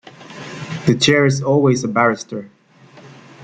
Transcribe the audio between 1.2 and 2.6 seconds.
is always a barrister.